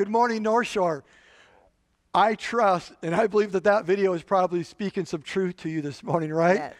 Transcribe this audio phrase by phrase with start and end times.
[0.00, 1.04] Good morning, North Shore.
[2.14, 5.82] I trust and I believe that that video is probably speaking some truth to you
[5.82, 6.56] this morning, right?
[6.56, 6.74] Yes.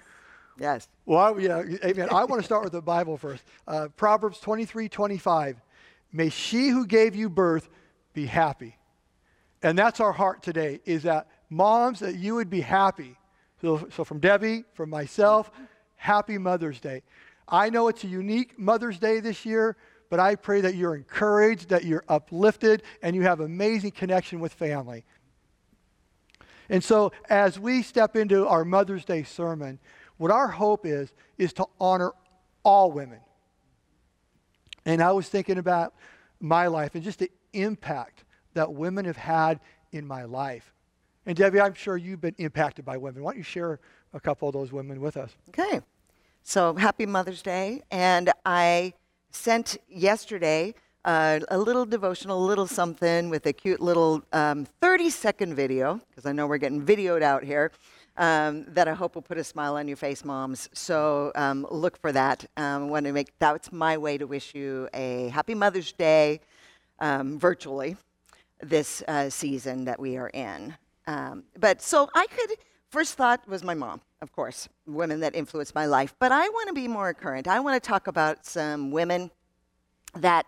[0.59, 0.89] Yes.
[1.05, 2.09] Well, I, yeah, amen.
[2.11, 3.45] I want to start with the Bible first.
[3.69, 5.61] Uh, Proverbs 23 25.
[6.15, 7.69] May she who gave you birth
[8.15, 8.79] be happy.
[9.63, 13.19] And that's our heart today, is that moms, that you would be happy.
[13.61, 15.51] So, so from Debbie, from myself,
[15.97, 17.03] happy Mother's Day.
[17.47, 19.77] I know it's a unique Mother's Day this year,
[20.11, 24.53] but I pray that you're encouraged, that you're uplifted, and you have amazing connection with
[24.53, 25.05] family.
[26.69, 29.79] And so as we step into our Mother's Day sermon,
[30.19, 32.13] what our hope is, is to honor
[32.63, 33.21] all women.
[34.85, 35.95] And I was thinking about
[36.41, 38.25] my life and just the impact
[38.55, 39.61] that women have had
[39.93, 40.73] in my life.
[41.27, 43.23] And Debbie, I'm sure you've been impacted by women.
[43.23, 43.79] Why don't you share
[44.13, 45.31] a couple of those women with us?
[45.51, 45.81] Okay.
[46.43, 47.83] So happy Mother's Day.
[47.91, 48.95] And I
[49.31, 54.65] sent yesterday uh, a little devotional, little something with a cute little 30
[55.05, 57.73] um, second video, because I know we're getting videoed out here,
[58.17, 60.69] um, that I hope will put a smile on your face, moms.
[60.73, 62.45] So um, look for that.
[62.57, 66.41] Um, want to make that's my way to wish you a happy Mother's Day
[66.99, 67.97] um, virtually
[68.63, 70.77] this uh, season that we are in.
[71.07, 72.59] Um, but so I could
[72.91, 76.15] first thought was my mom, of course, women that influenced my life.
[76.19, 77.49] But I want to be more current.
[77.49, 79.31] I want to talk about some women
[80.15, 80.47] that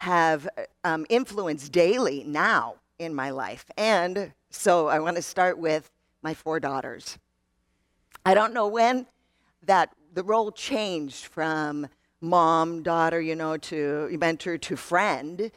[0.00, 0.48] have
[0.84, 3.64] um, influenced daily now in my life.
[3.76, 5.90] And so I want to start with
[6.22, 7.18] my four daughters.
[8.24, 9.06] I don't know when
[9.64, 11.88] that the role changed from
[12.20, 15.50] mom, daughter, you know, to mentor to friend.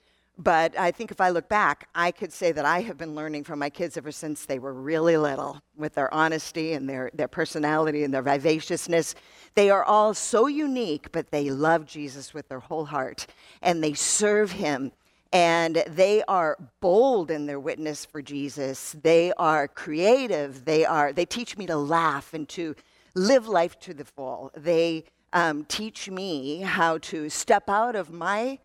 [0.43, 3.43] But I think if I look back, I could say that I have been learning
[3.43, 7.27] from my kids ever since they were really little with their honesty and their, their
[7.27, 9.13] personality and their vivaciousness.
[9.53, 13.27] They are all so unique, but they love Jesus with their whole heart
[13.61, 14.93] and they serve him.
[15.31, 18.95] And they are bold in their witness for Jesus.
[18.99, 20.65] They are creative.
[20.65, 22.75] They, are, they teach me to laugh and to
[23.13, 24.51] live life to the full.
[24.57, 25.03] They
[25.33, 28.57] um, teach me how to step out of my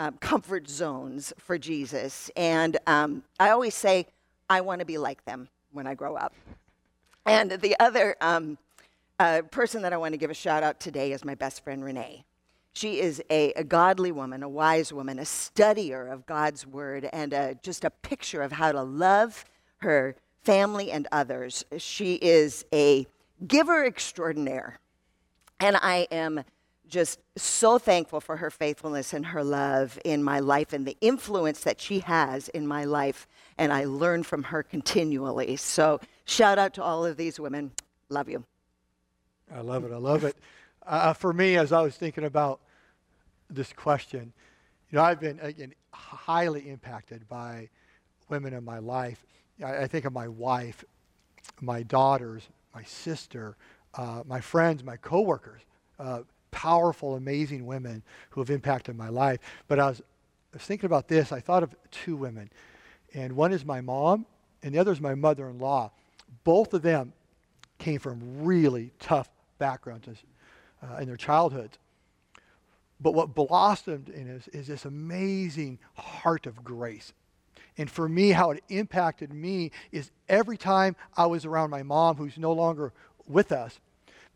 [0.00, 2.30] uh, comfort zones for Jesus.
[2.34, 4.06] And um, I always say,
[4.48, 6.32] I want to be like them when I grow up.
[7.26, 8.56] And the other um,
[9.18, 11.84] uh, person that I want to give a shout out today is my best friend,
[11.84, 12.24] Renee.
[12.72, 17.34] She is a, a godly woman, a wise woman, a studier of God's word, and
[17.34, 19.44] a, just a picture of how to love
[19.82, 21.62] her family and others.
[21.76, 23.06] She is a
[23.46, 24.78] giver extraordinaire.
[25.58, 26.42] And I am
[26.90, 31.60] just so thankful for her faithfulness and her love in my life and the influence
[31.60, 33.26] that she has in my life.
[33.56, 35.56] And I learn from her continually.
[35.56, 37.72] So, shout out to all of these women.
[38.08, 38.44] Love you.
[39.54, 39.92] I love it.
[39.92, 40.36] I love it.
[40.86, 42.60] Uh, for me, as I was thinking about
[43.48, 44.32] this question,
[44.90, 47.68] you know, I've been, again, highly impacted by
[48.28, 49.24] women in my life.
[49.64, 50.84] I, I think of my wife,
[51.60, 53.56] my daughters, my sister,
[53.94, 55.62] uh, my friends, my coworkers.
[55.98, 59.40] Uh, powerful, amazing women who have impacted my life.
[59.68, 60.00] But I was,
[60.52, 61.32] I was thinking about this.
[61.32, 62.50] I thought of two women.
[63.14, 64.26] And one is my mom,
[64.62, 65.90] and the other is my mother in law.
[66.44, 67.12] Both of them
[67.78, 69.28] came from really tough
[69.58, 70.08] backgrounds
[70.82, 71.78] uh, in their childhoods.
[73.00, 77.12] But what blossomed in us is this amazing heart of grace.
[77.78, 82.16] And for me, how it impacted me is every time I was around my mom,
[82.16, 82.92] who's no longer
[83.26, 83.80] with us,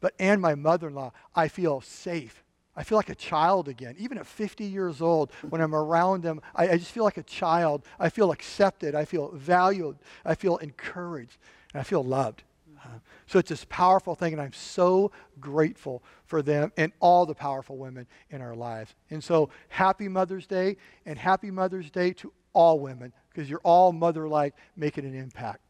[0.04, 2.44] but and my mother-in-law, I feel safe.
[2.76, 3.94] I feel like a child again.
[3.98, 7.22] Even at 50 years old, when I'm around them, I, I just feel like a
[7.22, 7.86] child.
[7.98, 8.94] I feel accepted.
[8.94, 9.96] I feel valued.
[10.22, 11.38] I feel encouraged.
[11.72, 12.42] And I feel loved.
[12.78, 15.10] Uh, so it's this powerful thing, and I'm so
[15.40, 18.94] grateful for them and all the powerful women in our lives.
[19.08, 20.76] And so, happy Mother's Day,
[21.06, 25.60] and happy Mother's Day to all women, because you're all mother like, making an impact.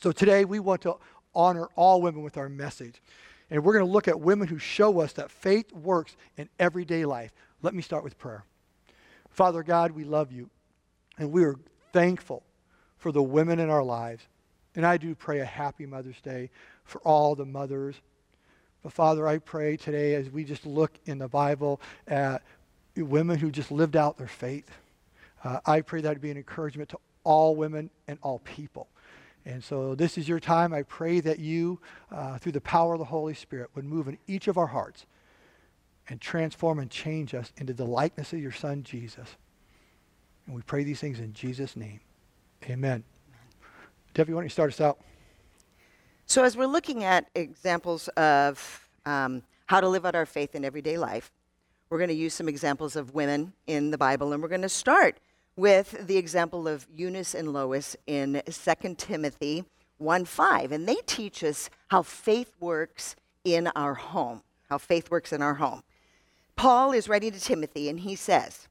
[0.00, 0.94] So, today we want to
[1.34, 3.02] honor all women with our message.
[3.50, 7.04] And we're going to look at women who show us that faith works in everyday
[7.04, 7.32] life.
[7.62, 8.44] Let me start with prayer.
[9.30, 10.48] Father God, we love you,
[11.18, 11.56] and we are
[11.92, 12.42] thankful
[12.96, 14.24] for the women in our lives.
[14.76, 16.50] And I do pray a happy Mother's Day
[16.84, 17.96] for all the mothers.
[18.82, 22.42] But Father, I pray today as we just look in the Bible at
[22.96, 24.70] women who just lived out their faith,
[25.42, 28.88] uh, I pray that would be an encouragement to all women and all people.
[29.46, 30.72] And so this is your time.
[30.72, 31.80] I pray that you,
[32.10, 35.06] uh, through the power of the Holy Spirit, would move in each of our hearts
[36.08, 39.36] and transform and change us into the likeness of your Son, Jesus.
[40.46, 42.00] And we pray these things in Jesus' name.
[42.64, 43.04] Amen.
[44.14, 44.98] Debbie, why don't you start us out?
[46.26, 50.64] So, as we're looking at examples of um, how to live out our faith in
[50.64, 51.30] everyday life,
[51.90, 54.68] we're going to use some examples of women in the Bible, and we're going to
[54.68, 55.18] start
[55.56, 59.64] with the example of Eunice and Lois in 2 Timothy
[59.98, 60.72] 1 5.
[60.72, 65.54] And they teach us how faith works in our home, how faith works in our
[65.54, 65.82] home.
[66.56, 68.68] Paul is writing to Timothy, and he says,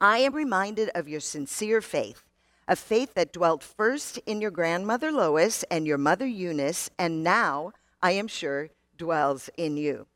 [0.00, 2.24] I am reminded of your sincere faith,
[2.66, 7.72] a faith that dwelt first in your grandmother Lois and your mother Eunice, and now,
[8.02, 10.06] I am sure, dwells in you.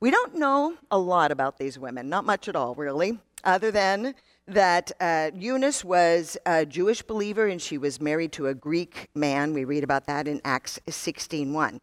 [0.00, 4.14] We don't know a lot about these women, not much at all, really, other than
[4.48, 9.52] that uh, Eunice was a Jewish believer and she was married to a Greek man.
[9.52, 11.80] We read about that in Acts 16:1.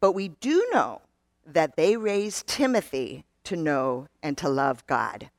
[0.00, 1.02] But we do know
[1.44, 5.30] that they raised Timothy to know and to love God.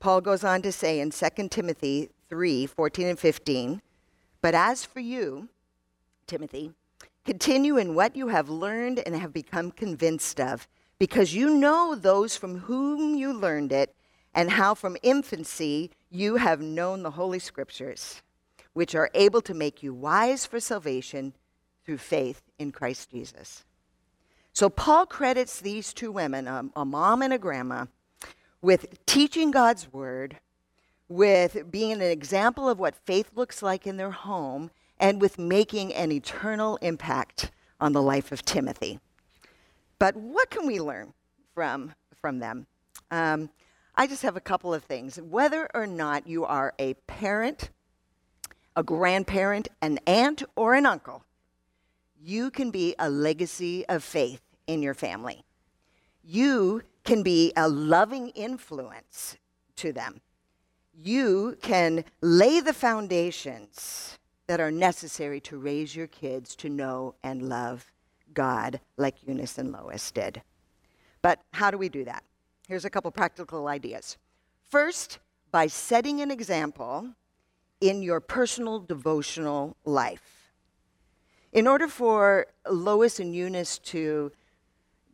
[0.00, 3.82] Paul goes on to say in 2 Timothy 3:14 and 15,
[4.40, 5.48] But as for you,
[6.26, 6.72] Timothy,
[7.24, 10.66] continue in what you have learned and have become convinced of,
[10.98, 13.94] because you know those from whom you learned it,
[14.34, 18.22] and how from infancy you have known the Holy Scriptures,
[18.72, 21.34] which are able to make you wise for salvation
[21.84, 23.64] through faith in Christ Jesus.
[24.52, 27.86] So Paul credits these two women, a, a, mom and a grandma,
[28.60, 30.38] with teaching God's word,
[31.08, 35.94] with being an example of what faith looks like in their home, and with making
[35.94, 39.00] an eternal impact on the life of Timothy.
[39.98, 41.14] But what can we learn
[41.54, 42.66] from, from them?
[43.10, 43.50] Um,
[43.94, 45.20] I just have a couple of things.
[45.20, 47.70] Whether or not you are a parent,
[48.76, 51.24] a grandparent, an aunt, or an uncle,
[52.22, 55.44] you can be a legacy of faith in your family.
[56.22, 59.36] You can be a loving influence
[59.76, 60.20] to them.
[60.92, 67.48] You can lay the foundations that are necessary to raise your kids to know and
[67.48, 67.92] love
[68.34, 70.42] God like Eunice and Lois did.
[71.22, 72.24] But how do we do that?
[72.70, 74.16] Here's a couple practical ideas.
[74.68, 75.18] First,
[75.50, 77.16] by setting an example
[77.80, 80.52] in your personal devotional life.
[81.52, 84.30] In order for Lois and Eunice to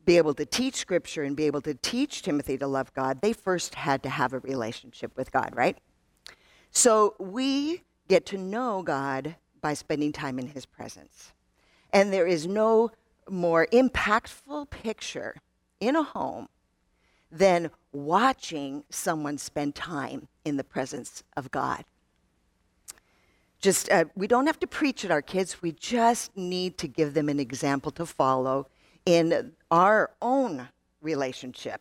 [0.05, 3.33] be able to teach Scripture and be able to teach Timothy to love God, they
[3.33, 5.79] first had to have a relationship with God, right?
[6.73, 11.33] So we get to know God by spending time in His presence.
[11.91, 12.91] And there is no
[13.31, 15.37] more impactful picture
[15.81, 16.49] in a home
[17.31, 21.85] than watching someone spend time in the presence of God.
[23.61, 27.15] Just, uh, we don't have to preach at our kids, we just need to give
[27.15, 28.69] them an example to follow
[29.07, 30.69] in our own
[31.01, 31.81] relationship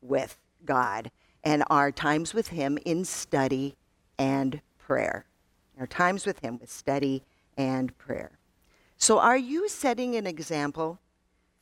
[0.00, 1.10] with God
[1.44, 3.76] and our times with Him in study
[4.18, 5.26] and prayer.
[5.78, 7.22] Our times with Him with study
[7.56, 8.38] and prayer.
[8.96, 10.98] So, are you setting an example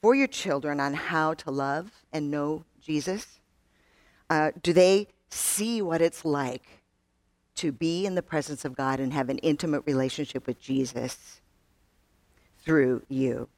[0.01, 3.41] for your children on how to love and know Jesus?
[4.29, 6.83] Uh, do they see what it's like
[7.57, 11.41] to be in the presence of God and have an intimate relationship with Jesus
[12.59, 13.49] through you?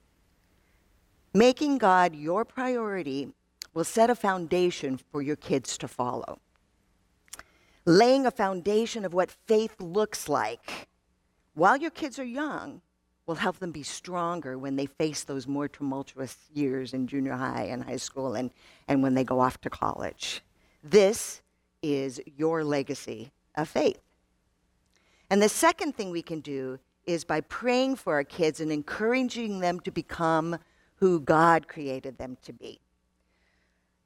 [1.35, 3.33] Making God your priority
[3.75, 6.39] will set a foundation for your kids to follow.
[7.85, 10.89] Laying a foundation of what faith looks like
[11.55, 12.81] while your kids are young
[13.27, 17.65] will help them be stronger when they face those more tumultuous years in junior high
[17.65, 18.51] and high school and,
[18.87, 20.43] and when they go off to college.
[20.83, 21.43] This
[21.83, 24.01] is your legacy of faith.
[25.29, 29.61] And the second thing we can do is by praying for our kids and encouraging
[29.61, 30.59] them to become
[30.97, 32.81] who God created them to be.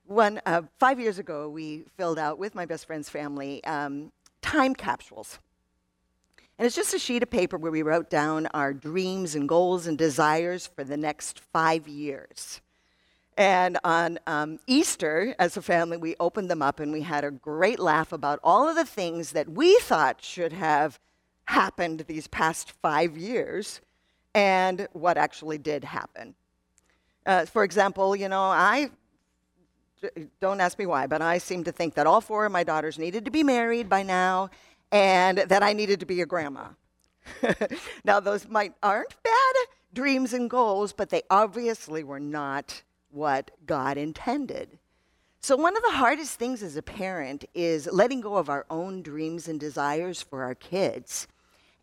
[0.06, 4.12] One, uh, five years ago, we filled out with my best friend's family um,
[4.42, 5.38] time capsules
[6.60, 9.86] and it's just a sheet of paper where we wrote down our dreams and goals
[9.86, 12.60] and desires for the next five years.
[13.34, 17.30] And on um, Easter, as a family, we opened them up and we had a
[17.30, 21.00] great laugh about all of the things that we thought should have
[21.46, 23.80] happened these past five years
[24.34, 26.34] and what actually did happen.
[27.24, 28.90] Uh, for example, you know, I
[30.40, 32.98] don't ask me why, but I seem to think that all four of my daughters
[32.98, 34.50] needed to be married by now
[34.92, 36.68] and that I needed to be a grandma.
[38.04, 39.54] now, those might aren't bad
[39.92, 44.78] dreams and goals, but they obviously were not what God intended.
[45.40, 49.02] So, one of the hardest things as a parent is letting go of our own
[49.02, 51.26] dreams and desires for our kids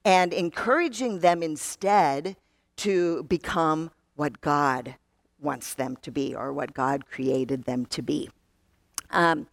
[0.05, 2.37] and encouraging them instead
[2.77, 4.95] to become what God
[5.39, 8.29] wants them to be or what God created them to be.
[9.09, 9.47] Um,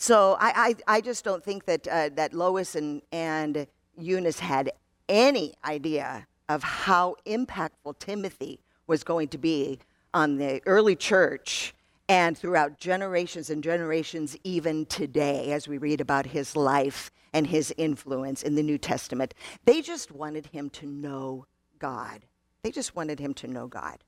[0.00, 3.66] so I, I, I just don't think that, uh, that Lois and, and
[3.98, 4.72] Eunice had
[5.10, 9.78] any idea of how impactful Timothy was going to be
[10.14, 11.74] on the early church
[12.08, 17.70] and throughout generations and generations, even today, as we read about his life and his
[17.76, 19.34] influence in the New Testament.
[19.66, 21.44] They just wanted him to know
[21.78, 22.24] God.
[22.62, 23.98] They just wanted him to know God.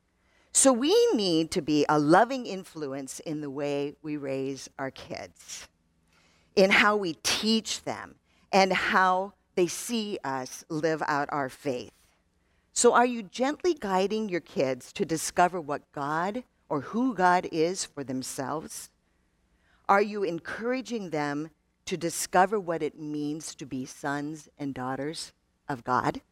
[0.52, 5.68] So we need to be a loving influence in the way we raise our kids,
[6.54, 8.16] in how we teach them,
[8.52, 11.92] and how they see us live out our faith.
[12.72, 17.84] So, are you gently guiding your kids to discover what God or who God is
[17.84, 18.90] for themselves?
[19.88, 21.50] Are you encouraging them
[21.84, 25.32] to discover what it means to be sons and daughters
[25.68, 26.22] of God?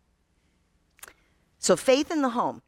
[1.58, 2.62] So, faith in the home.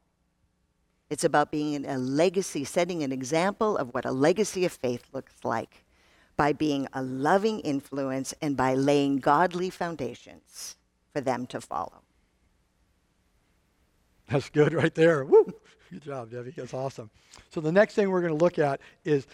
[1.09, 5.45] It's about being a legacy, setting an example of what a legacy of faith looks
[5.45, 5.85] like
[6.37, 10.77] by being a loving influence and by laying godly foundations
[11.13, 12.03] for them to follow.
[14.29, 15.25] That's good right there.
[15.25, 15.53] Woo!
[15.91, 16.55] Good job, Debbie.
[16.57, 17.11] That's awesome.
[17.51, 19.27] So the next thing we're going to look at is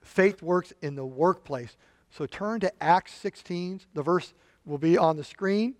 [0.00, 1.76] faith works in the workplace.
[2.10, 3.80] So turn to Acts 16.
[3.94, 4.32] The verse
[4.64, 5.74] will be on the screen.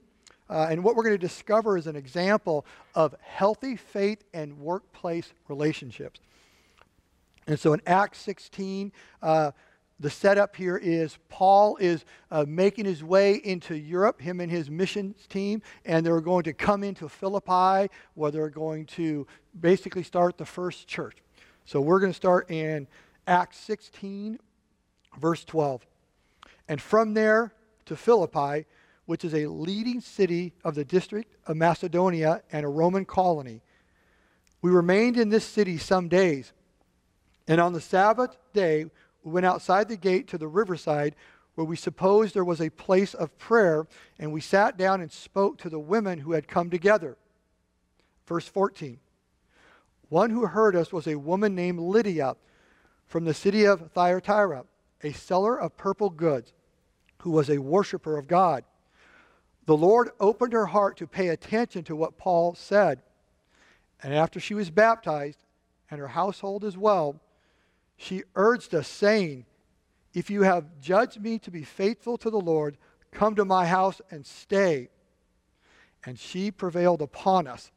[0.51, 5.33] Uh, and what we're going to discover is an example of healthy faith and workplace
[5.49, 6.21] relationships.
[7.47, 9.53] And so in Acts 16, uh,
[10.01, 14.69] the setup here is Paul is uh, making his way into Europe, him and his
[14.69, 19.27] missions team, and they're going to come into Philippi where they're going to
[19.59, 21.19] basically start the first church.
[21.65, 22.89] So we're going to start in
[23.27, 24.39] Acts 16,
[25.19, 25.87] verse 12.
[26.69, 27.55] And from there
[27.87, 28.67] to Philippi,
[29.07, 33.63] which is a leading city of the district of Macedonia and a Roman colony,
[34.61, 36.53] we remained in this city some days.
[37.47, 38.87] And on the Sabbath day,
[39.25, 41.17] we went outside the gate to the riverside
[41.55, 43.87] where we supposed there was a place of prayer,
[44.19, 47.17] and we sat down and spoke to the women who had come together.
[48.27, 48.99] Verse 14.
[50.09, 52.37] One who heard us was a woman named Lydia
[53.07, 54.65] from the city of Thyatira,
[55.03, 56.53] a seller of purple goods,
[57.19, 58.65] who was a worshiper of God.
[59.67, 63.01] The Lord opened her heart to pay attention to what Paul said.
[64.03, 65.39] And after she was baptized,
[65.91, 67.21] and her household as well,
[67.97, 69.47] she urged us, saying,
[70.13, 72.77] If you have judged me to be faithful to the Lord,
[73.11, 74.89] come to my house and stay.
[76.05, 77.71] And she prevailed upon us.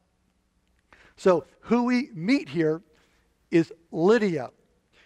[1.15, 2.81] So, who we meet here
[3.49, 4.51] is Lydia.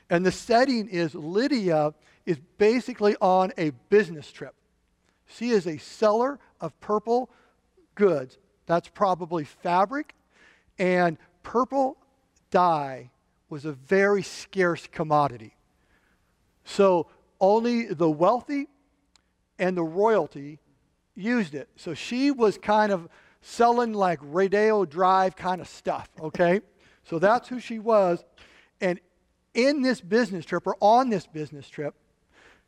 [0.09, 1.93] And the setting is Lydia
[2.25, 4.55] is basically on a business trip.
[5.25, 7.29] She is a seller of purple
[7.95, 8.37] goods.
[8.65, 10.15] That's probably fabric.
[10.77, 11.97] And purple
[12.49, 13.10] dye
[13.51, 15.55] was a very scarce commodity.
[16.63, 17.07] So
[17.39, 18.67] only the wealthy
[19.59, 20.59] and the royalty
[21.15, 21.67] used it.
[21.75, 23.09] So she was kind of
[23.41, 26.61] selling like Rodeo Drive kind of stuff, okay?
[27.03, 28.23] so that's who she was.
[28.79, 28.99] And
[29.53, 31.93] in this business trip, or on this business trip,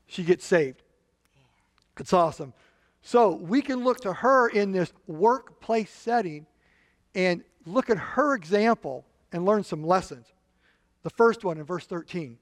[0.06, 0.82] she gets saved.
[1.98, 2.54] It's awesome.
[3.02, 6.46] So we can look to her in this workplace setting
[7.16, 10.25] and look at her example and learn some lessons.
[11.03, 12.38] The first one in verse 13.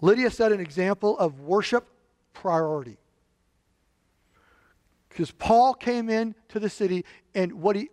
[0.00, 1.86] Lydia set an example of worship
[2.32, 2.96] priority.
[5.08, 7.90] Because Paul came in to the city, and what he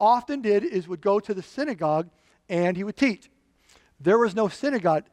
[0.00, 2.08] often did is would go to the synagogue
[2.48, 3.30] and he would teach.
[4.00, 5.04] There was no synagogue,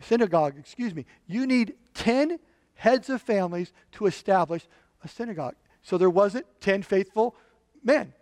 [0.00, 1.06] synagogue, excuse me.
[1.26, 2.38] You need 10
[2.74, 4.66] heads of families to establish
[5.02, 5.56] a synagogue.
[5.82, 7.34] So there wasn't 10 faithful
[7.82, 8.12] men.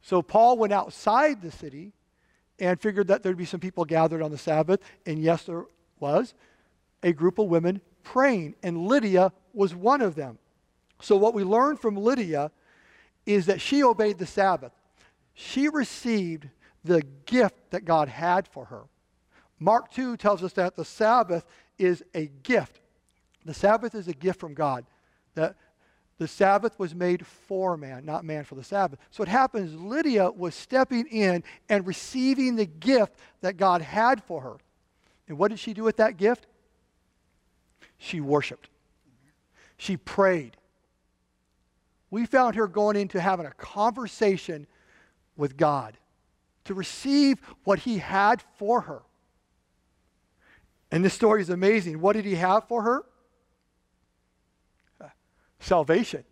[0.00, 1.92] So Paul went outside the city
[2.58, 4.80] and figured that there'd be some people gathered on the Sabbath.
[5.06, 5.64] And yes, there
[6.00, 6.34] was
[7.02, 10.38] a group of women praying, and Lydia was one of them.
[11.00, 12.50] So, what we learn from Lydia
[13.26, 14.72] is that she obeyed the Sabbath.
[15.34, 16.48] She received
[16.84, 18.82] the gift that God had for her.
[19.58, 21.46] Mark 2 tells us that the Sabbath
[21.78, 22.80] is a gift.
[23.44, 24.84] The Sabbath is a gift from God.
[25.34, 25.56] That
[26.22, 29.00] the Sabbath was made for man, not man for the Sabbath.
[29.10, 34.40] So what happens, Lydia was stepping in and receiving the gift that God had for
[34.40, 34.56] her.
[35.26, 36.46] And what did she do with that gift?
[37.98, 38.68] She worshiped.
[39.76, 40.56] She prayed.
[42.08, 44.68] We found her going into having a conversation
[45.36, 45.98] with God
[46.66, 49.02] to receive what he had for her.
[50.92, 52.00] And this story is amazing.
[52.00, 53.04] What did he have for her?
[55.62, 56.24] Salvation.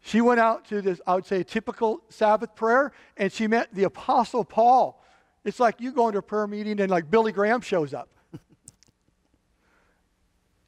[0.00, 3.84] She went out to this, I would say, typical Sabbath prayer, and she met the
[3.84, 5.02] Apostle Paul.
[5.44, 8.08] It's like you go into a prayer meeting and like Billy Graham shows up.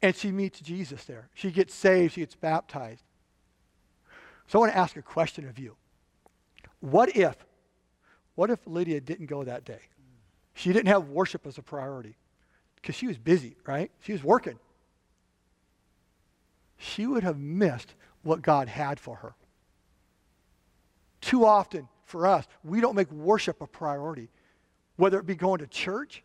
[0.03, 1.29] and she meets Jesus there.
[1.35, 3.05] She gets saved, she gets baptized.
[4.47, 5.77] So I want to ask a question of you.
[6.81, 7.37] What if,
[8.35, 9.81] what if Lydia didn't go that day?
[10.61, 12.17] she didn't have worship as a priority
[12.77, 13.91] because she was busy, right?
[14.01, 14.59] She was working.
[16.83, 19.35] She would have missed what God had for her.
[21.21, 24.31] Too often for us, we don't make worship a priority,
[24.97, 26.23] whether it be going to church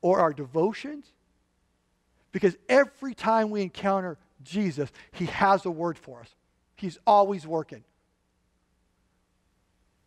[0.00, 1.12] or our devotions,
[2.32, 6.34] because every time we encounter Jesus, he has a word for us.
[6.76, 7.84] He's always working.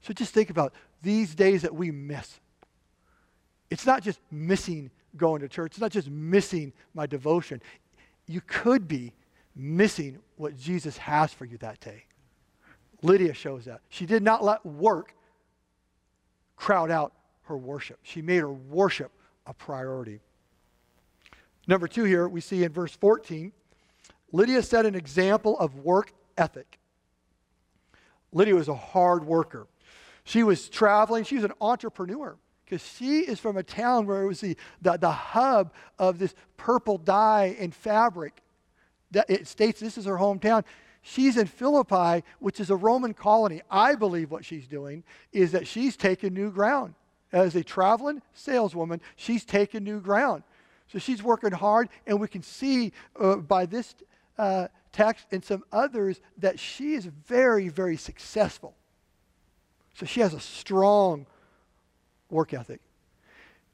[0.01, 2.39] So just think about these days that we miss.
[3.69, 7.61] It's not just missing going to church, it's not just missing my devotion.
[8.25, 9.13] You could be
[9.57, 12.03] missing what Jesus has for you that day.
[13.01, 13.81] Lydia shows that.
[13.89, 15.13] She did not let work
[16.55, 19.11] crowd out her worship, she made her worship
[19.45, 20.19] a priority.
[21.65, 23.51] Number two, here we see in verse 14,
[24.31, 26.79] Lydia set an example of work ethic.
[28.33, 29.67] Lydia was a hard worker.
[30.23, 34.27] She was traveling, she was an entrepreneur because she is from a town where it
[34.27, 38.41] was the, the, the hub of this purple dye and fabric.
[39.13, 40.63] It states this is her hometown.
[41.01, 43.61] She's in Philippi, which is a Roman colony.
[43.71, 46.95] I believe what she's doing is that she's taking new ground.
[47.31, 50.43] As a traveling saleswoman, she's taking new ground.
[50.87, 53.95] So she's working hard, and we can see uh, by this
[54.37, 58.73] uh, text and some others that she is very, very successful.
[59.95, 61.25] So she has a strong
[62.29, 62.81] work ethic.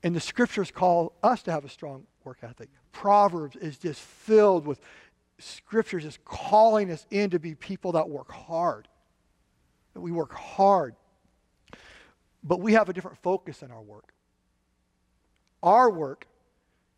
[0.04, 2.70] And the scriptures call us to have a strong work ethic.
[2.92, 4.80] Proverbs is just filled with
[5.40, 8.88] scriptures is calling us in to be people that work hard.
[9.94, 10.96] That we work hard.
[12.44, 14.13] But we have a different focus in our work.
[15.62, 16.28] Our work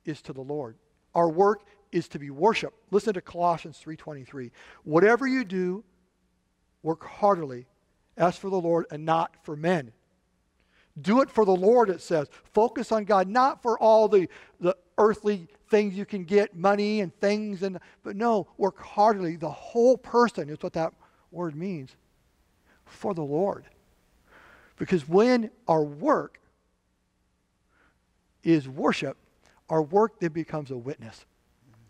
[0.05, 0.75] is to the Lord.
[1.13, 1.61] Our work
[1.91, 2.73] is to be worship.
[2.91, 4.51] Listen to Colossians 3:23.
[4.83, 5.83] Whatever you do,
[6.83, 7.67] work heartily
[8.17, 9.93] as for the Lord and not for men.
[10.99, 12.29] Do it for the Lord, it says.
[12.53, 17.13] Focus on God, not for all the, the earthly things you can get, money and
[17.19, 19.35] things, and but no, work heartily.
[19.35, 20.93] The whole person is what that
[21.31, 21.95] word means.
[22.85, 23.65] For the Lord.
[24.77, 26.39] Because when our work
[28.43, 29.17] is worship,
[29.69, 31.25] our work then becomes a witness.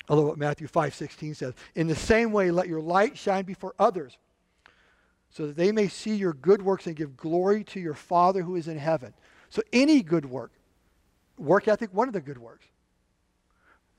[0.08, 1.54] I love what Matthew 5 16 says.
[1.73, 4.17] In the same way, let your light shine before others
[5.30, 8.56] so that they may see your good works and give glory to your Father who
[8.56, 9.13] is in heaven.
[9.50, 10.52] So, any good work,
[11.38, 12.67] work ethic, one of the good works,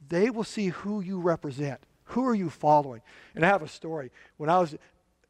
[0.08, 1.80] they will see who you represent.
[2.10, 3.02] Who are you following?
[3.34, 4.10] And I have a story.
[4.36, 4.76] When I was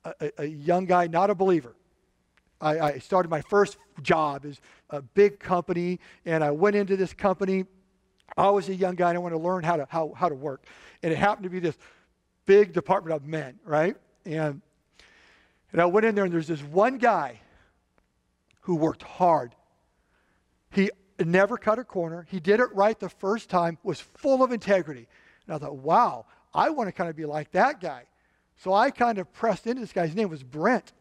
[0.05, 1.75] a, a young guy, not a believer,
[2.61, 4.61] I, I started my first job as
[4.91, 7.65] a big company, and I went into this company.
[8.37, 10.35] I was a young guy, and I wanted to learn how to, how, how to
[10.35, 10.65] work.
[11.03, 11.77] And it happened to be this
[12.47, 13.97] big department of men, right?
[14.25, 14.63] And
[15.73, 17.41] and I went in there, and there's this one guy
[18.63, 19.55] who worked hard.
[20.71, 20.91] He
[21.25, 22.27] never cut a corner.
[22.31, 25.09] He did it right the first time, was full of integrity.
[25.47, 28.05] And I thought, wow, I want to kind of be like that guy.
[28.59, 30.93] So I kind of pressed into this guy's name was Brent.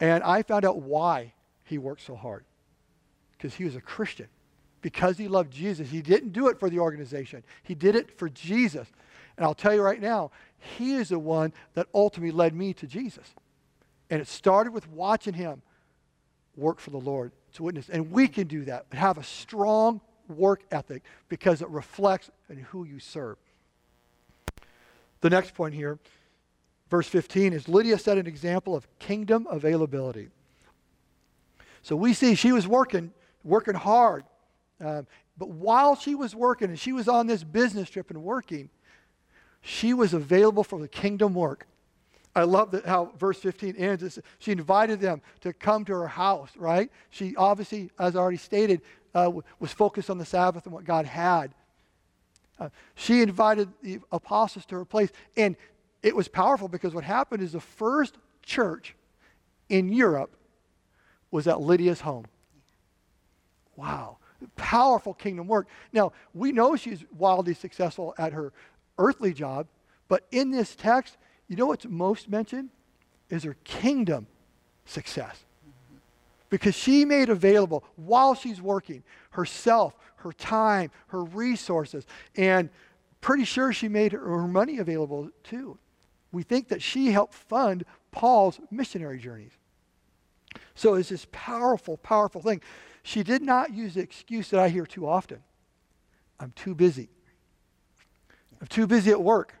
[0.00, 1.32] And I found out why
[1.64, 2.44] he worked so hard.
[3.32, 4.28] Because he was a Christian.
[4.80, 5.90] Because he loved Jesus.
[5.90, 7.44] He didn't do it for the organization.
[7.62, 8.88] He did it for Jesus.
[9.36, 12.86] And I'll tell you right now, he is the one that ultimately led me to
[12.86, 13.34] Jesus.
[14.10, 15.62] And it started with watching him
[16.56, 17.88] work for the Lord to witness.
[17.88, 22.58] And we can do that, but have a strong work ethic because it reflects in
[22.58, 23.36] who you serve.
[25.20, 25.98] The next point here,
[26.90, 30.28] verse 15, is Lydia set an example of kingdom availability.
[31.82, 33.12] So we see she was working,
[33.44, 34.24] working hard.
[34.80, 35.06] Um,
[35.38, 38.68] but while she was working and she was on this business trip and working,
[39.60, 41.66] she was available for the kingdom work.
[42.34, 44.18] I love that how verse 15 ends.
[44.38, 46.90] She invited them to come to her house, right?
[47.10, 48.80] She obviously, as I already stated,
[49.14, 51.54] uh, was focused on the Sabbath and what God had.
[52.58, 55.10] Uh, she invited the apostles to her place.
[55.36, 55.56] And
[56.02, 58.94] it was powerful because what happened is the first church
[59.68, 60.34] in Europe
[61.30, 62.26] was at Lydia's home.
[63.76, 64.18] Wow.
[64.56, 65.68] Powerful kingdom work.
[65.92, 68.52] Now, we know she's wildly successful at her
[68.98, 69.66] earthly job,
[70.08, 71.16] but in this text,
[71.48, 72.70] you know what's most mentioned?
[73.28, 74.26] Is her kingdom
[74.84, 75.44] success.
[76.50, 82.68] Because she made available while she's working herself, her time, her resources, and
[83.20, 85.78] pretty sure she made her money available too.
[86.30, 89.52] We think that she helped fund Paul's missionary journeys.
[90.74, 92.60] So it's this powerful, powerful thing.
[93.02, 95.42] She did not use the excuse that I hear too often
[96.38, 97.08] I'm too busy.
[98.60, 99.54] I'm too busy at work.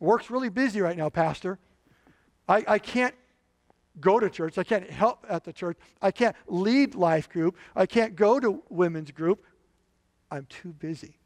[0.00, 1.58] Work's really busy right now, Pastor.
[2.48, 3.14] I, I can't
[4.00, 4.58] go to church.
[4.58, 5.76] I can't help at the church.
[6.00, 7.56] I can't lead life group.
[7.74, 9.44] I can't go to women's group.
[10.30, 11.16] I'm too busy.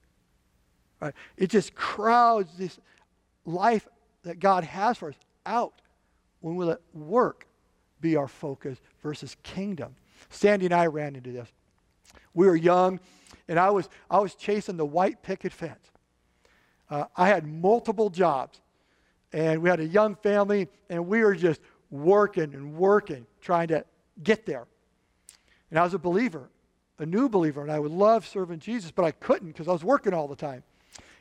[1.01, 1.15] Right?
[1.37, 2.79] It just crowds this
[3.45, 3.87] life
[4.23, 5.75] that God has for us out
[6.41, 7.47] when we let work
[8.01, 9.95] be our focus versus kingdom.
[10.31, 11.49] Sandy and I ran into this.
[12.35, 13.01] We were young,
[13.49, 15.91] and I was, I was chasing the white picket fence.
[16.93, 18.61] Uh, I had multiple jobs,
[19.33, 23.87] and we had a young family, and we were just working and working, trying to
[24.23, 24.67] get there.
[25.71, 26.51] And I was a believer,
[26.99, 29.83] a new believer, and I would love serving Jesus, but I couldn't because I was
[29.83, 30.65] working all the time.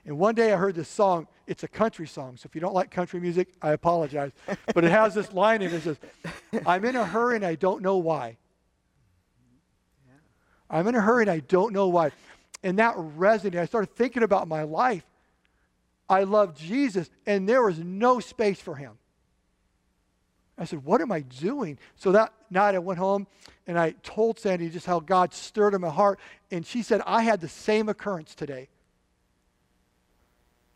[0.06, 1.26] And one day I heard this song.
[1.48, 2.36] It's a country song.
[2.36, 4.34] So if you don't like country music, I apologize.
[4.76, 7.56] But it has this line in it that says, I'm in a hurry and I
[7.56, 8.36] don't know why.
[10.70, 12.12] I'm in a hurry and I don't know why.
[12.62, 13.60] And that resonated.
[13.60, 15.06] I started thinking about my life.
[16.12, 18.98] I love Jesus, and there was no space for him.
[20.58, 21.80] I said, What am I doing?
[21.96, 23.28] So that night I went home
[23.66, 26.20] and I told Sandy just how God stirred in my heart.
[26.52, 28.68] And she said, I had the same occurrence today.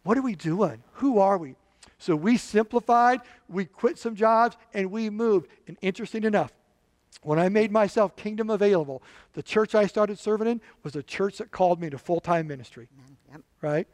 [0.03, 0.81] What are we doing?
[0.93, 1.55] Who are we?
[1.97, 3.19] So we simplified,
[3.49, 5.49] we quit some jobs, and we moved.
[5.67, 6.53] And interesting enough,
[7.23, 11.39] when I made myself kingdom available, the church I started serving in was a church
[11.39, 12.87] that called me to full time ministry.
[12.87, 13.33] Mm-hmm.
[13.33, 13.41] Yep.
[13.61, 13.87] Right?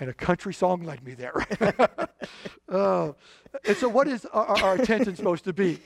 [0.00, 1.34] And a country song led me there.
[2.68, 3.16] oh.
[3.64, 5.80] And so, what is our, our attention supposed to be?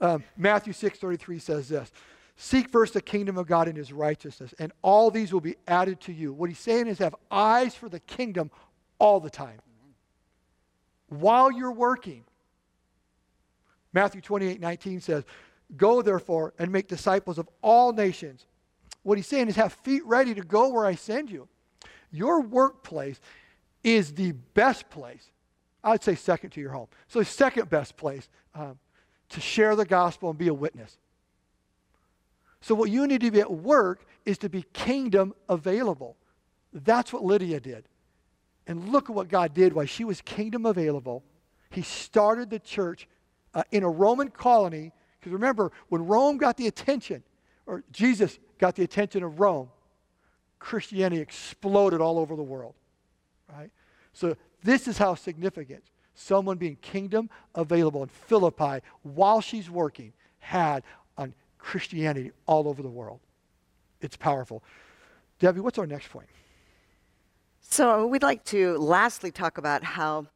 [0.00, 1.92] Um, Matthew 6 33 says this
[2.36, 6.00] Seek first the kingdom of God and his righteousness, and all these will be added
[6.02, 6.32] to you.
[6.32, 8.50] What he's saying is have eyes for the kingdom
[8.98, 9.60] all the time.
[11.08, 12.24] While you're working.
[13.92, 15.24] Matthew 28 19 says,
[15.76, 18.46] Go therefore and make disciples of all nations.
[19.02, 21.48] What he's saying is have feet ready to go where I send you.
[22.10, 23.20] Your workplace
[23.82, 25.30] is the best place.
[25.82, 26.88] I'd say second to your home.
[27.08, 28.78] So, second best place um,
[29.30, 30.98] to share the gospel and be a witness.
[32.60, 36.16] So, what you need to be at work is to be kingdom available.
[36.72, 37.84] That's what Lydia did.
[38.66, 41.24] And look at what God did while she was kingdom available.
[41.70, 43.08] He started the church
[43.54, 44.92] uh, in a Roman colony.
[45.18, 47.22] Because remember, when Rome got the attention,
[47.66, 49.70] or Jesus got the attention of Rome,
[50.60, 52.74] Christianity exploded all over the world.
[53.52, 53.70] Right?
[54.12, 55.82] So, this is how significant
[56.14, 60.84] someone being kingdom available in Philippi while she's working had
[61.16, 63.20] on Christianity all over the world.
[64.00, 64.62] It's powerful.
[65.38, 66.28] Debbie, what's our next point?
[67.60, 70.26] So, we'd like to lastly talk about how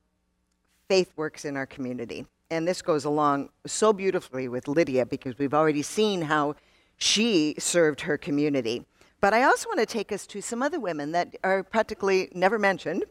[0.88, 2.26] faith works in our community.
[2.50, 6.54] And this goes along so beautifully with Lydia because we've already seen how
[6.96, 8.86] she served her community.
[9.24, 12.58] But I also want to take us to some other women that are practically never
[12.58, 13.06] mentioned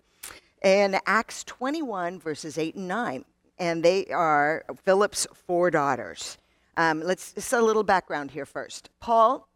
[0.62, 3.26] in Acts 21, verses 8 and 9.
[3.58, 6.38] And they are Philip's four daughters.
[6.78, 8.92] Um, let's set a little background here first.
[9.00, 9.50] Paul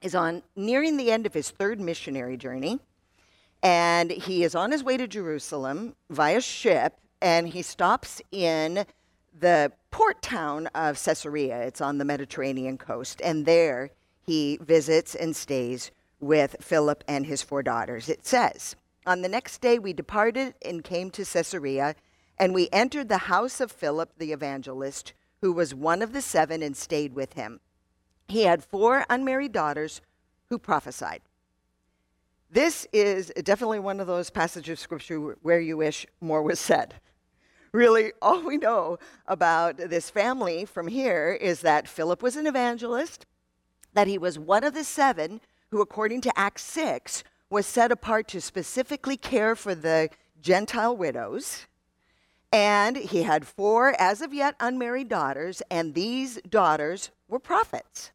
[0.00, 2.80] is on nearing the end of his third missionary journey,
[3.62, 8.86] and he is on his way to Jerusalem via ship, and he stops in
[9.38, 11.60] the port town of Caesarea.
[11.64, 13.90] It's on the Mediterranean coast, and there
[14.22, 18.08] he visits and stays with Philip and his four daughters.
[18.08, 18.76] It says,
[19.06, 21.94] On the next day we departed and came to Caesarea,
[22.38, 26.62] and we entered the house of Philip the evangelist who was one of the seven
[26.62, 27.60] and stayed with him.
[28.28, 30.00] He had four unmarried daughters
[30.48, 31.22] who prophesied.
[32.50, 36.94] This is definitely one of those passages of scripture where you wish more was said.
[37.72, 43.26] Really, all we know about this family from here is that Philip was an evangelist,
[43.92, 48.28] that he was one of the seven who, according to Acts 6, was set apart
[48.28, 51.66] to specifically care for the Gentile widows,
[52.52, 58.10] and he had four as of yet unmarried daughters, and these daughters were prophets.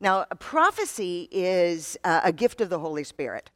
[0.00, 3.50] Now, prophecy is uh, a gift of the Holy Spirit.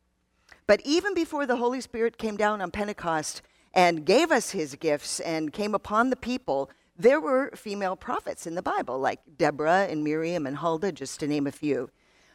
[0.66, 5.20] But even before the Holy Spirit came down on Pentecost and gave us his gifts
[5.20, 10.05] and came upon the people, there were female prophets in the Bible, like Deborah and
[10.05, 11.90] Miriam and Huldah, just to name a few.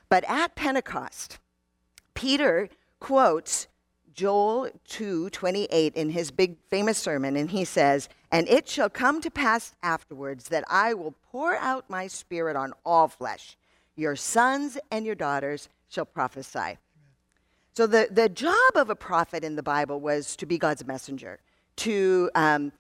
[0.10, 1.40] But at Pentecost,
[2.14, 2.70] Peter
[3.00, 3.68] quotes
[4.14, 9.32] Joel 2:28 in his big famous sermon and he says, "And it shall come to
[9.32, 13.58] pass afterwards that I will pour out my spirit on all flesh.
[13.96, 16.80] Your sons and your daughters shall prophesy."
[17.74, 21.40] So the, the job of a prophet in the Bible was to be God's messenger,
[21.78, 22.74] to um,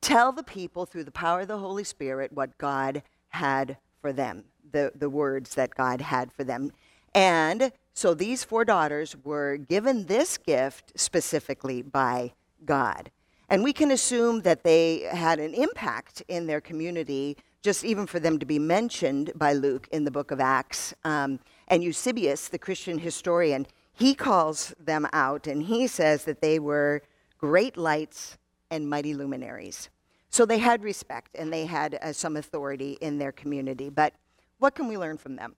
[0.00, 4.44] tell the people through the power of the Holy Spirit what God had for them,
[4.74, 6.70] the, the words that God had for them.
[7.14, 12.32] And so these four daughters were given this gift specifically by
[12.66, 13.10] God.
[13.48, 18.18] And we can assume that they had an impact in their community, just even for
[18.18, 20.92] them to be mentioned by Luke in the book of Acts.
[21.04, 26.58] Um, and Eusebius, the Christian historian, he calls them out and he says that they
[26.58, 27.00] were
[27.38, 28.36] great lights
[28.70, 29.88] and mighty luminaries.
[30.30, 33.88] So they had respect and they had uh, some authority in their community.
[33.88, 34.14] But
[34.58, 35.56] what can we learn from them?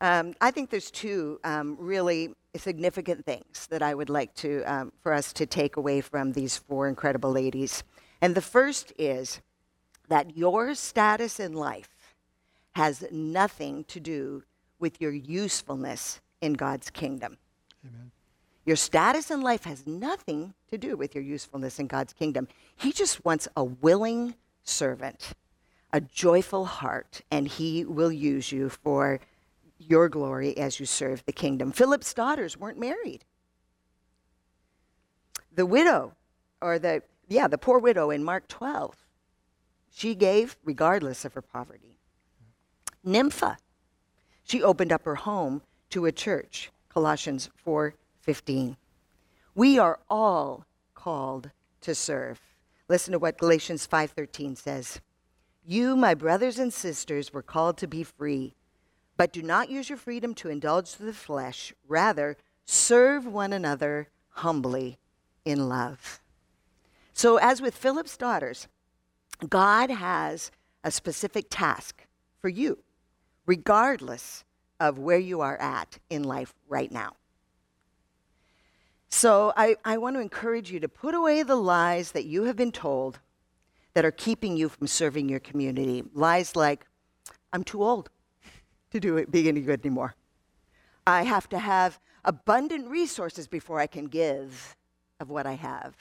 [0.00, 4.92] Um, I think there's two um, really significant things that I would like to, um,
[5.02, 7.84] for us to take away from these four incredible ladies.
[8.20, 9.40] And the first is
[10.08, 11.88] that your status in life
[12.72, 14.42] has nothing to do
[14.78, 17.38] with your usefulness in God's kingdom.
[17.86, 18.10] Amen.
[18.66, 22.48] Your status in life has nothing to do with your usefulness in God's kingdom.
[22.76, 25.32] He just wants a willing servant,
[25.94, 29.20] a joyful heart, and He will use you for
[29.78, 31.70] your glory as you serve the kingdom.
[31.70, 33.24] Philip's daughters weren't married.
[35.54, 36.16] The widow,
[36.60, 38.96] or the, yeah, the poor widow in Mark 12,
[39.92, 41.96] she gave regardless of her poverty.
[43.04, 43.58] Nympha,
[44.42, 46.72] she opened up her home to a church.
[46.88, 48.76] Colossians 4:15.
[49.54, 51.52] We are all called
[51.82, 52.40] to serve.
[52.88, 55.00] Listen to what Galatians 5:13 says.
[55.64, 58.54] You, my brothers and sisters, were called to be free
[59.16, 61.72] but do not use your freedom to indulge the flesh.
[61.86, 64.98] Rather, serve one another humbly
[65.44, 66.20] in love.
[67.12, 68.66] So, as with Philip's daughters,
[69.48, 70.50] God has
[70.82, 72.04] a specific task
[72.40, 72.78] for you,
[73.46, 74.44] regardless
[74.80, 77.14] of where you are at in life right now.
[79.08, 82.56] So, I, I want to encourage you to put away the lies that you have
[82.56, 83.20] been told
[83.94, 86.02] that are keeping you from serving your community.
[86.12, 86.84] Lies like,
[87.52, 88.10] I'm too old
[88.90, 90.14] to do it, be any good anymore.
[91.06, 94.76] I have to have abundant resources before I can give
[95.20, 95.94] of what I have.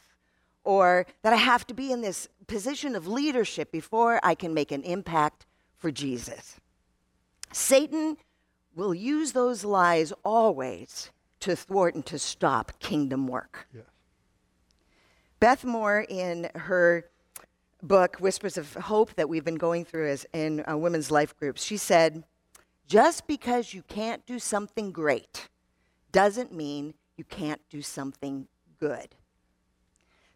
[0.64, 4.72] Or that I have to be in this position of leadership before I can make
[4.72, 5.46] an impact
[5.78, 6.58] for Jesus.
[7.52, 8.18] Satan
[8.74, 13.68] will use those lies always to thwart and to stop kingdom work.
[13.74, 13.84] Yes.
[15.40, 17.06] Beth Moore, in her
[17.84, 21.64] book, Whispers of Hope, that we've been going through as in uh, women's life groups,
[21.64, 22.24] she said,
[22.88, 25.50] just because you can't do something great
[26.12, 28.48] doesn't mean you can't do something
[28.80, 29.16] good.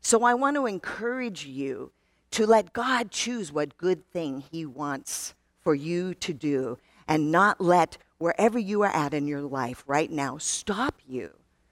[0.02, 1.92] So I want to encourage you
[2.32, 7.60] to let God choose what good thing He wants for you to do and not
[7.62, 11.32] let wherever you are at in your life right now stop you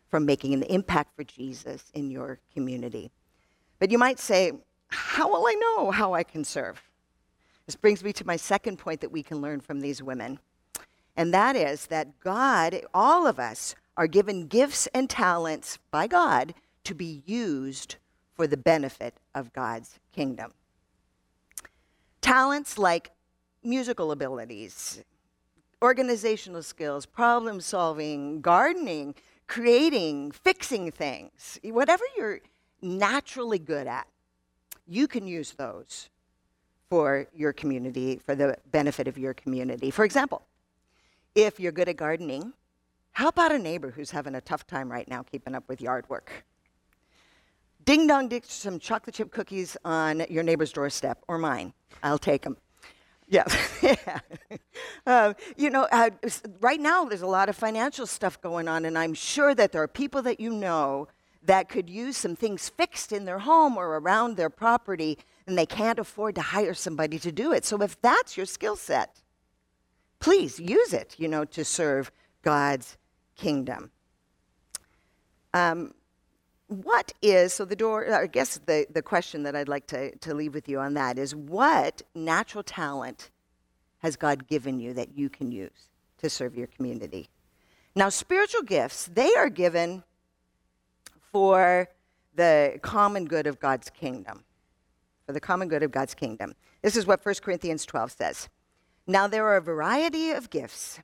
[0.10, 3.12] from making an impact for Jesus in your community.
[3.80, 4.54] But you might say,
[4.96, 6.82] How will I know how I can serve?
[7.66, 10.40] This brings me to my second point that we can learn from these women
[11.18, 16.54] and that is that God, all of us, are given gifts and talents by God
[16.84, 17.96] to be used
[18.34, 20.54] for the benefit of God's kingdom.
[22.22, 23.12] Talents like
[23.64, 25.04] musical abilities,
[25.82, 29.16] organizational skills, problem solving, gardening,
[29.48, 32.42] creating, fixing things, whatever you're
[32.82, 34.08] naturally good at,
[34.88, 36.10] you can use those
[36.90, 39.92] for your community, for the benefit of your community.
[39.92, 40.44] For example,
[41.34, 42.54] if you're good at gardening,
[43.12, 46.08] how about a neighbor who's having a tough time right now keeping up with yard
[46.10, 46.46] work?
[47.86, 51.74] Ding dong, ditch some chocolate chip cookies on your neighbor's doorstep or mine.
[52.02, 52.58] I'll take them.
[53.28, 53.46] Yeah.
[53.82, 54.20] yeah.
[55.08, 56.10] Uh, you know, uh,
[56.62, 59.84] right now there's a lot of financial stuff going on, and I'm sure that there
[59.84, 61.08] are people that you know
[61.46, 65.66] that could use some things fixed in their home or around their property, and they
[65.66, 67.66] can't afford to hire somebody to do it.
[67.66, 69.22] So if that's your skill set,
[70.20, 72.98] please use it, you know, to serve God's
[73.36, 73.92] kingdom.
[75.54, 75.94] Um,
[76.68, 80.34] what is, so the door, I guess the, the question that I'd like to, to
[80.34, 83.30] leave with you on that is what natural talent
[84.00, 87.30] has God given you that you can use to serve your community?
[87.96, 90.04] Now, spiritual gifts, they are given
[91.36, 91.90] for
[92.36, 94.46] the common good of God's kingdom.
[95.26, 96.56] For the common good of God's kingdom.
[96.82, 98.48] This is what 1 Corinthians 12 says.
[99.06, 101.02] Now there are a variety of gifts,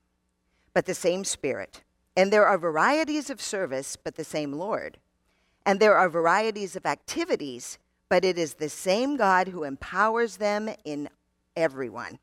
[0.74, 1.84] but the same Spirit.
[2.16, 5.00] And there are varieties of service, but the same Lord.
[5.66, 10.70] And there are varieties of activities, but it is the same God who empowers them
[10.86, 11.10] in
[11.58, 12.20] everyone.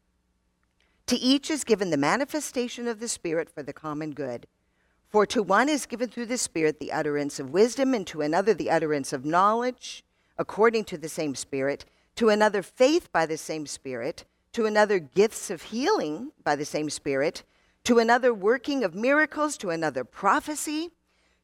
[1.08, 4.46] To each is given the manifestation of the Spirit for the common good.
[5.10, 8.54] For to one is given through the Spirit the utterance of wisdom, and to another
[8.54, 10.04] the utterance of knowledge,
[10.36, 11.84] according to the same Spirit,
[12.16, 16.90] to another faith by the same Spirit to another gifts of healing by the same
[16.90, 17.44] Spirit,
[17.84, 20.90] to another working of miracles, to another prophecy,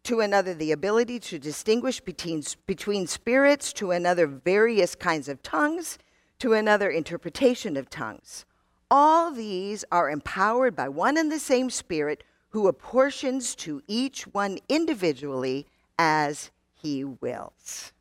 [0.03, 5.99] to another the ability to distinguish between, between spirits, to another various kinds of tongues,
[6.39, 8.45] to another interpretation of tongues.
[8.91, 12.25] All these are empowered by one and the same Spirit
[12.55, 15.67] who apportions to each one individually
[15.99, 17.93] as he wills.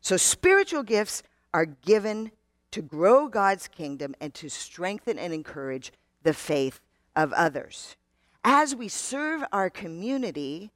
[0.00, 2.30] So, spiritual gifts are given
[2.70, 5.92] to grow God's kingdom and to strengthen and encourage
[6.22, 6.78] the faith
[7.16, 7.96] of others.
[8.44, 10.70] As we serve our community,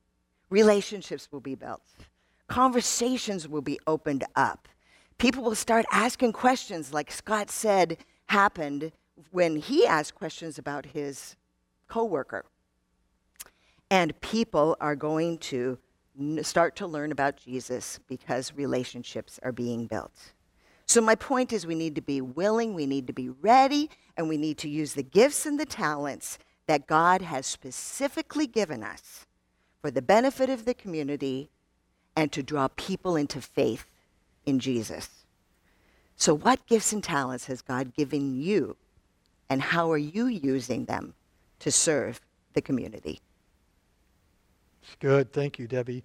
[0.50, 1.86] relationships will be built,
[2.48, 4.66] conversations will be opened up.
[5.18, 8.90] People will start asking questions, like Scott said happened
[9.30, 11.36] when he asked questions about his
[11.86, 12.44] coworker.
[13.92, 15.76] And people are going to
[16.40, 20.32] start to learn about Jesus because relationships are being built.
[20.86, 24.30] So, my point is, we need to be willing, we need to be ready, and
[24.30, 29.26] we need to use the gifts and the talents that God has specifically given us
[29.82, 31.50] for the benefit of the community
[32.16, 33.90] and to draw people into faith
[34.46, 35.26] in Jesus.
[36.16, 38.78] So, what gifts and talents has God given you,
[39.50, 41.12] and how are you using them
[41.58, 42.22] to serve
[42.54, 43.20] the community?
[44.82, 45.32] It's good.
[45.32, 46.04] Thank you, Debbie.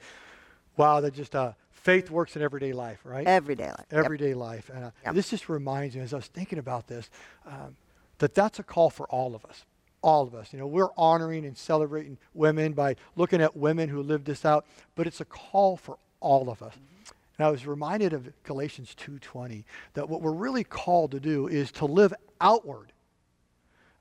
[0.76, 3.26] Wow, that just uh, faith works in everyday life, right?
[3.26, 3.86] Everyday life.
[3.92, 4.38] Everyday yep.
[4.38, 4.72] life.
[4.74, 5.16] And uh, yep.
[5.16, 7.10] this just reminds me, as I was thinking about this,
[7.46, 7.76] um,
[8.20, 9.66] that that's a call for all of us.
[10.02, 10.54] All of us.
[10.54, 14.66] You know, we're honoring and celebrating women by looking at women who lived this out,
[14.96, 16.74] but it's a call for all of us.
[16.74, 17.13] Mm-hmm.
[17.38, 19.63] And I was reminded of Galatians 2:20
[19.94, 22.92] that what we're really called to do is to live outward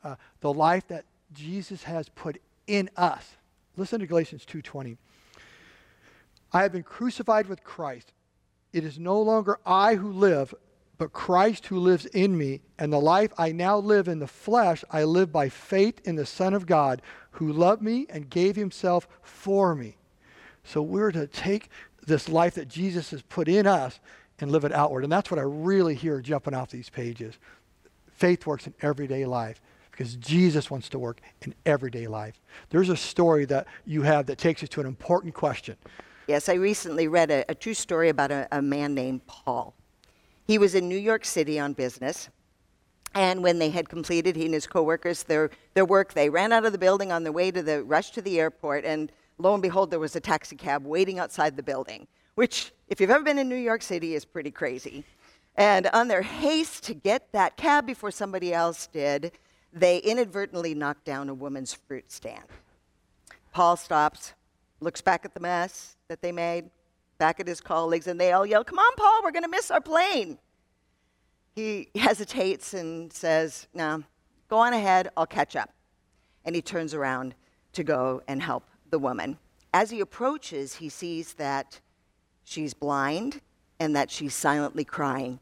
[0.04, 3.36] uh, the life that Jesus has put in us.
[3.76, 4.96] Listen to Galatians 2:20.
[6.52, 8.12] I have been crucified with Christ.
[8.72, 10.54] It is no longer I who live,
[10.96, 14.82] but Christ who lives in me, and the life I now live in the flesh,
[14.90, 19.06] I live by faith in the Son of God, who loved me and gave himself
[19.22, 19.98] for me.
[20.64, 21.68] So we're to take
[22.06, 24.00] this life that Jesus has put in us
[24.38, 25.04] and live it outward.
[25.04, 27.34] And that's what I really hear jumping off these pages.
[28.10, 29.60] Faith works in everyday life
[29.96, 32.40] because Jesus wants to work in everyday life.
[32.68, 35.76] There's a story that you have that takes us to an important question.
[36.26, 39.74] Yes, I recently read a, a true story about a, a man named Paul.
[40.46, 42.28] He was in New York City on business.
[43.14, 46.66] And when they had completed, he and his coworkers, their, their work, they ran out
[46.66, 48.84] of the building on the way to the rush to the airport.
[48.84, 53.00] And lo and behold, there was a taxi cab waiting outside the building, which, if
[53.00, 55.04] you've ever been in New York City, is pretty crazy.
[55.56, 59.32] And on their haste to get that cab before somebody else did,
[59.76, 62.44] they inadvertently knocked down a woman's fruit stand.
[63.52, 64.32] Paul stops,
[64.80, 66.70] looks back at the mess that they made,
[67.18, 69.70] back at his colleagues, and they all yell, Come on, Paul, we're going to miss
[69.70, 70.38] our plane.
[71.54, 74.02] He hesitates and says, No,
[74.48, 75.70] go on ahead, I'll catch up.
[76.44, 77.34] And he turns around
[77.74, 79.38] to go and help the woman.
[79.74, 81.80] As he approaches, he sees that
[82.44, 83.42] she's blind
[83.78, 85.38] and that she's silently crying.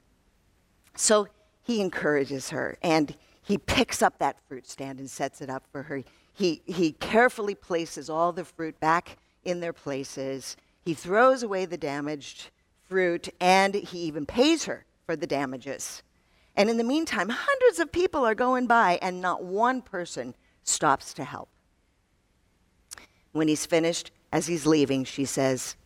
[0.97, 1.29] So
[1.63, 5.83] he encourages her and he picks up that fruit stand and sets it up for
[5.85, 6.03] her.
[6.33, 10.57] He, he carefully places all the fruit back in their places.
[10.85, 12.51] He throws away the damaged
[12.89, 16.03] fruit and he even pays her for the damages.
[16.57, 21.13] And in the meantime, hundreds of people are going by and not one person stops
[21.15, 21.49] to help.
[23.33, 25.77] When he's finished, as he's leaving, she says,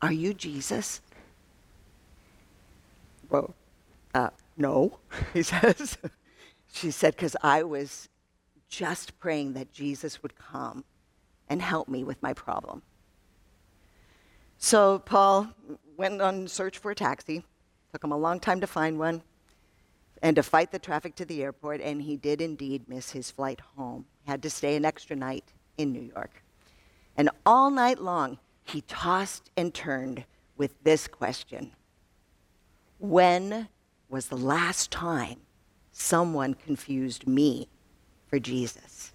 [0.00, 1.00] Are you Jesus?
[3.28, 3.54] Well,
[4.14, 4.98] uh, no,
[5.34, 5.98] he says.
[6.72, 8.08] She said, Because I was
[8.68, 10.84] just praying that Jesus would come
[11.48, 12.82] and help me with my problem.
[14.56, 15.48] So Paul
[15.96, 17.44] went on search for a taxi.
[17.92, 19.22] Took him a long time to find one
[20.22, 23.60] and to fight the traffic to the airport, and he did indeed miss his flight
[23.76, 24.06] home.
[24.24, 26.42] He had to stay an extra night in New York.
[27.16, 30.24] And all night long, he tossed and turned
[30.56, 31.72] with this question
[32.98, 33.68] When
[34.08, 35.40] was the last time
[35.92, 37.68] someone confused me
[38.26, 39.12] for Jesus.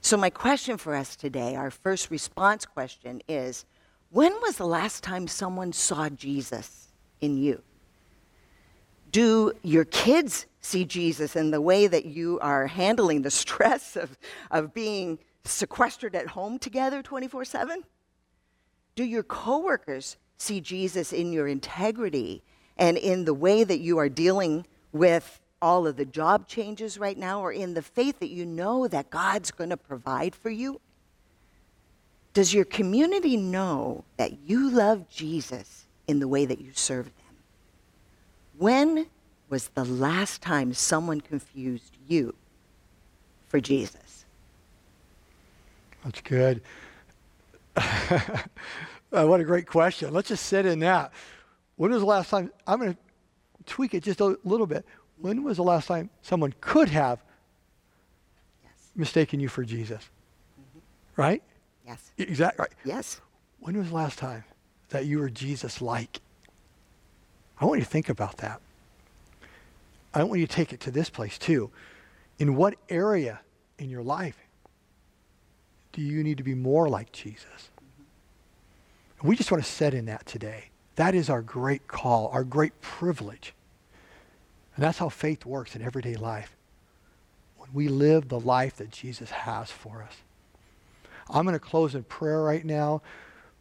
[0.00, 3.64] So, my question for us today, our first response question is
[4.10, 6.88] When was the last time someone saw Jesus
[7.20, 7.62] in you?
[9.12, 14.18] Do your kids see Jesus in the way that you are handling the stress of,
[14.50, 17.82] of being sequestered at home together 24 7?
[18.94, 22.42] Do your coworkers see Jesus in your integrity
[22.76, 27.16] and in the way that you are dealing with all of the job changes right
[27.16, 30.80] now or in the faith that you know that God's going to provide for you?
[32.34, 37.36] Does your community know that you love Jesus in the way that you serve them?
[38.58, 39.06] When
[39.48, 42.34] was the last time someone confused you
[43.48, 44.24] for Jesus?
[46.04, 46.62] That's good.
[49.12, 50.12] Uh, what a great question.
[50.12, 51.12] Let's just sit in that.
[51.76, 52.50] When was the last time?
[52.66, 52.98] I'm going to
[53.66, 54.84] tweak it just a little bit.
[55.18, 57.20] When was the last time someone could have
[58.62, 58.72] Yes.
[58.94, 60.02] mistaken you for Jesus?
[60.60, 60.78] Mm-hmm.
[61.20, 61.42] Right?
[61.86, 62.10] Yes.
[62.18, 62.62] Exactly.
[62.64, 62.72] Right.
[62.84, 63.20] Yes.
[63.60, 64.44] When was the last time
[64.88, 66.20] that you were Jesus like?
[67.60, 68.60] I want you to think about that.
[70.14, 71.70] I want you to take it to this place too.
[72.38, 73.40] In what area
[73.78, 74.36] in your life
[75.92, 77.70] do you need to be more like Jesus?
[77.80, 79.28] Mm-hmm.
[79.28, 80.70] We just want to set in that today.
[80.96, 83.54] That is our great call, our great privilege.
[84.76, 86.56] And that's how faith works in everyday life.
[87.56, 90.16] When we live the life that Jesus has for us.
[91.30, 93.02] I'm going to close in prayer right now.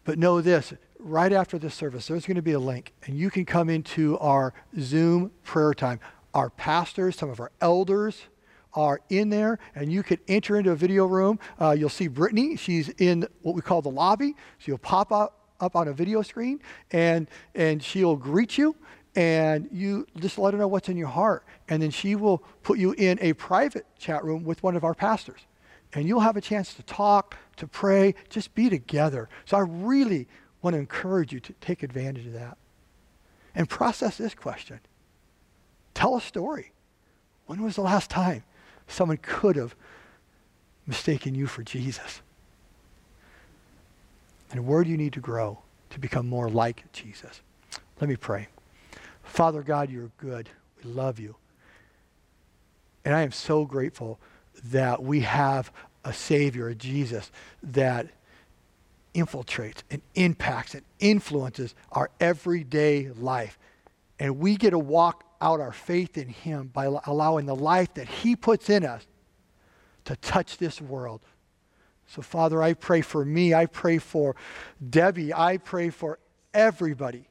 [0.04, 3.30] But know this right after this service, there's going to be a link, and you
[3.30, 6.00] can come into our Zoom prayer time.
[6.34, 8.24] Our pastors, some of our elders
[8.74, 11.40] are in there, and you can enter into a video room.
[11.60, 12.56] Uh, you'll see Brittany.
[12.56, 14.36] She's in what we call the lobby.
[14.60, 16.60] She'll pop up, up on a video screen,
[16.92, 18.76] and, and she'll greet you
[19.16, 21.44] and you just let her know what's in your heart.
[21.68, 24.94] And then she will put you in a private chat room with one of our
[24.94, 25.42] pastors.
[25.94, 29.28] And you'll have a chance to talk, to pray, just be together.
[29.46, 30.28] So I really
[30.62, 32.58] want to encourage you to take advantage of that.
[33.54, 34.80] And process this question.
[35.94, 36.72] Tell a story.
[37.48, 38.44] When was the last time
[38.88, 39.76] someone could have
[40.88, 42.22] mistaken you for Jesus?
[44.52, 45.60] And where do you need to grow
[45.92, 47.42] to become more like Jesus?
[48.00, 48.48] Let me pray.
[49.24, 50.50] Father God, you're good.
[50.84, 51.36] We love you.
[53.06, 54.20] And I am so grateful
[54.66, 55.72] that we have
[56.04, 57.32] a Savior, a Jesus,
[57.64, 58.08] that
[59.14, 63.58] infiltrates and impacts and influences our everyday life.
[64.20, 68.08] And we get to walk out our faith in Him by allowing the life that
[68.08, 69.06] He puts in us
[70.06, 71.22] to touch this world.
[72.14, 73.54] So, Father, I pray for me.
[73.54, 74.36] I pray for
[74.90, 75.34] Debbie.
[75.34, 76.20] I pray for
[76.54, 77.30] everybody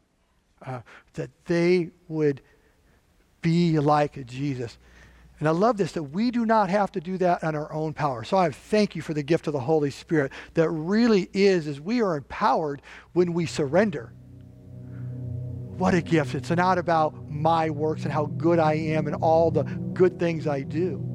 [0.64, 0.80] uh,
[1.14, 2.40] that they would
[3.42, 4.78] be like Jesus.
[5.38, 7.92] And I love this that we do not have to do that on our own
[7.92, 8.24] power.
[8.24, 11.78] So I thank you for the gift of the Holy Spirit that really is is
[11.78, 12.80] we are empowered
[13.12, 14.14] when we surrender.
[15.76, 16.34] What a gift.
[16.34, 20.46] It's not about my works and how good I am and all the good things
[20.46, 21.06] I do.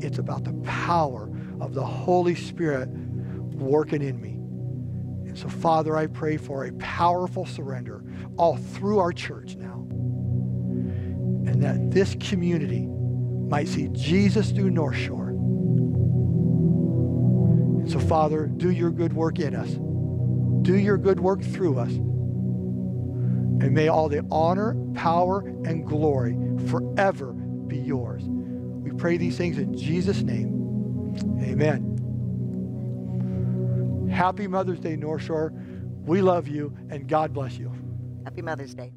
[0.00, 1.29] It's about the power
[1.60, 4.30] of the Holy Spirit working in me.
[5.28, 8.02] And so, Father, I pray for a powerful surrender
[8.36, 9.86] all through our church now.
[11.46, 15.28] And that this community might see Jesus through North Shore.
[17.78, 19.70] And so, Father, do your good work in us.
[20.62, 21.92] Do your good work through us.
[21.92, 26.36] And may all the honor, power, and glory
[26.68, 28.24] forever be yours.
[28.26, 30.59] We pray these things in Jesus' name.
[31.22, 31.98] Amen.
[34.10, 35.52] Happy Mother's Day, North Shore.
[36.04, 37.72] We love you, and God bless you.
[38.24, 38.92] Happy Mother's Day.